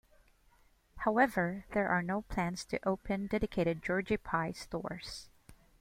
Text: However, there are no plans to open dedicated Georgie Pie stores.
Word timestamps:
However, 0.95 1.65
there 1.73 1.87
are 1.87 2.01
no 2.01 2.23
plans 2.23 2.65
to 2.65 2.79
open 2.87 3.27
dedicated 3.27 3.83
Georgie 3.83 4.17
Pie 4.17 4.53
stores. 4.53 5.29